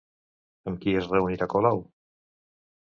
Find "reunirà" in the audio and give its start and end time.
1.13-1.51